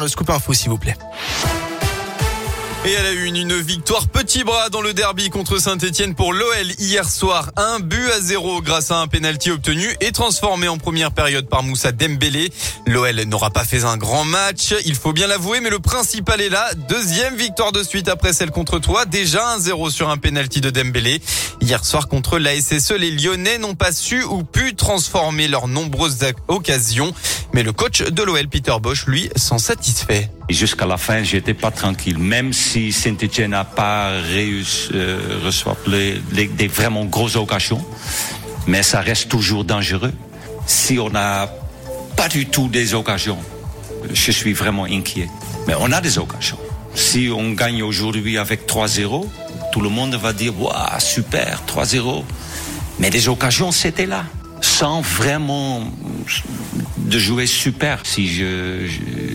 [0.00, 0.94] Le scoop info, s'il vous plaît.
[2.84, 6.72] Et elle a eu une, victoire petit bras dans le derby contre Saint-Etienne pour l'OL
[6.78, 7.50] hier soir.
[7.56, 11.64] Un but à zéro grâce à un penalty obtenu et transformé en première période par
[11.64, 12.52] Moussa Dembélé.
[12.86, 16.48] L'OL n'aura pas fait un grand match, il faut bien l'avouer, mais le principal est
[16.48, 16.70] là.
[16.88, 19.04] Deuxième victoire de suite après celle contre toi.
[19.04, 21.20] Déjà un zéro sur un penalty de Dembélé.
[21.60, 26.18] Hier soir contre la SSE, les Lyonnais n'ont pas su ou pu transformer leurs nombreuses
[26.46, 27.12] occasions.
[27.58, 30.30] Mais le coach de l'OL, Peter Bosch, lui, s'en satisfait.
[30.48, 36.68] Jusqu'à la fin, j'étais pas tranquille, même si Saint-Etienne n'a pas réussi euh, recevoir des
[36.68, 37.84] vraiment grosses occasions,
[38.68, 40.12] mais ça reste toujours dangereux.
[40.68, 41.52] Si on n'a
[42.16, 43.38] pas du tout des occasions,
[44.12, 45.28] je suis vraiment inquiet.
[45.66, 46.60] Mais on a des occasions.
[46.94, 49.26] Si on gagne aujourd'hui avec 3-0,
[49.72, 52.22] tout le monde va dire Waouh, super, 3-0.
[53.00, 54.26] Mais les occasions, c'était là.
[54.60, 55.82] Sans vraiment
[57.08, 58.00] de jouer super.
[58.04, 58.86] Si je,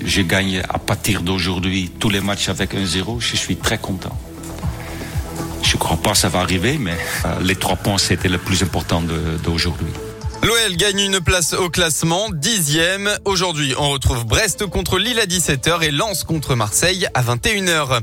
[0.05, 4.17] je, gagne à partir d'aujourd'hui tous les matchs avec un 0, je suis très content.
[5.63, 8.37] Je ne crois pas que ça va arriver, mais euh, les trois points, c'était le
[8.37, 9.01] plus important
[9.43, 9.87] d'aujourd'hui.
[10.43, 13.09] L'OL gagne une place au classement, dixième.
[13.25, 18.01] Aujourd'hui, on retrouve Brest contre Lille à 17h et Lens contre Marseille à 21h.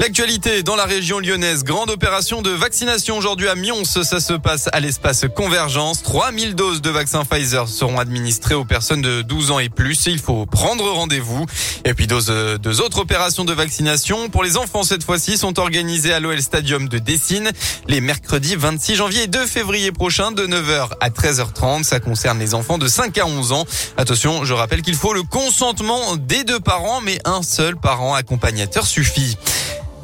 [0.00, 3.84] L'actualité dans la région lyonnaise, grande opération de vaccination aujourd'hui à Mions.
[3.84, 6.04] Ça se passe à l'espace Convergence.
[6.04, 10.06] 3000 doses de vaccin Pfizer seront administrées aux personnes de 12 ans et plus.
[10.06, 11.46] Il faut prendre rendez-vous.
[11.84, 16.12] Et puis deux, deux autres opérations de vaccination pour les enfants cette fois-ci sont organisées
[16.12, 17.50] à l'OL Stadium de Dessine
[17.88, 21.82] les mercredis 26 janvier et 2 février prochains de 9h à 13h30.
[21.82, 23.64] Ça concerne les enfants de 5 à 11 ans.
[23.96, 28.86] Attention, je rappelle qu'il faut le consentement des deux parents, mais un seul parent accompagnateur
[28.86, 29.36] suffit.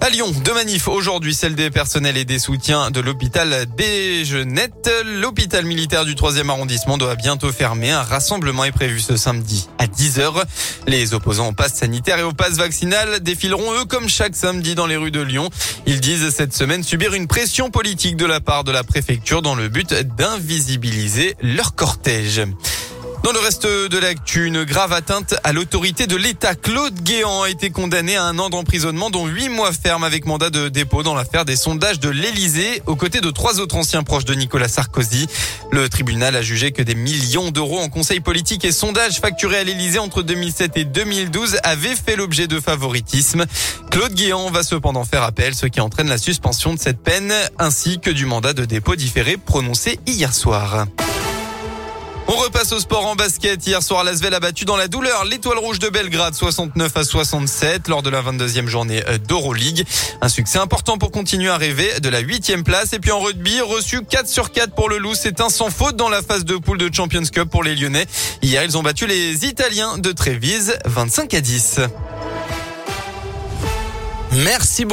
[0.05, 4.91] À Lyon, deux manifs aujourd'hui, celle des personnels et des soutiens de l'hôpital Bégenette.
[5.03, 7.91] L'hôpital militaire du 3e arrondissement doit bientôt fermer.
[7.91, 10.45] Un rassemblement est prévu ce samedi à 10h.
[10.87, 14.87] Les opposants au pass sanitaire et au pass vaccinal défileront eux comme chaque samedi dans
[14.87, 15.49] les rues de Lyon.
[15.87, 19.55] Ils disent cette semaine subir une pression politique de la part de la préfecture dans
[19.55, 22.43] le but d'invisibiliser leur cortège.
[23.25, 26.55] Dans le reste de l'actu, une grave atteinte à l'autorité de l'État.
[26.55, 30.51] Claude Guéant a été condamné à un an d'emprisonnement, dont huit mois ferme avec mandat
[30.51, 34.27] de dépôt dans l'affaire des sondages de l'Élysée, aux côtés de trois autres anciens proches
[34.27, 35.27] de Nicolas Sarkozy.
[35.73, 39.65] Le tribunal a jugé que des millions d'euros en conseil politique et sondages facturés à
[39.65, 43.47] l'Élysée entre 2007 et 2012 avaient fait l'objet de favoritisme.
[43.91, 48.01] Claude Guéant va cependant faire appel, ce qui entraîne la suspension de cette peine, ainsi
[48.01, 50.85] que du mandat de dépôt différé prononcé hier soir.
[52.27, 53.67] On repasse au sport en basket.
[53.67, 57.89] Hier soir, Lasvel a battu dans la douleur l'étoile rouge de Belgrade 69 à 67
[57.89, 59.87] lors de la 22e journée d'Euroleague.
[60.23, 62.95] Un succès important pour continuer à rêver de la 8e place.
[62.95, 65.15] Et puis en rugby, reçu 4 sur 4 pour le Loup.
[65.15, 68.07] C'est un sans faute dans la phase de poule de Champions Cup pour les Lyonnais.
[68.41, 71.81] Hier, ils ont battu les Italiens de Trévise 25 à 10.
[74.33, 74.83] Merci beaucoup.